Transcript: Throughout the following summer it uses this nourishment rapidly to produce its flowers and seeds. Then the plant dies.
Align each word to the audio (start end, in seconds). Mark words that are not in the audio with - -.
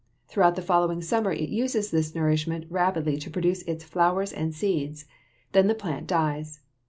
Throughout 0.29 0.55
the 0.55 0.63
following 0.63 0.99
summer 1.03 1.31
it 1.31 1.49
uses 1.49 1.91
this 1.91 2.15
nourishment 2.15 2.65
rapidly 2.71 3.17
to 3.19 3.29
produce 3.29 3.61
its 3.67 3.83
flowers 3.83 4.33
and 4.33 4.51
seeds. 4.51 5.05
Then 5.51 5.67
the 5.67 5.75
plant 5.75 6.07
dies. 6.07 6.59